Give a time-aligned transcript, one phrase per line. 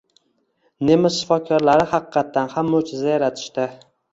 [0.89, 3.69] Nemis shifokorlari haqiqatdan ham mo``jiza yaratishdi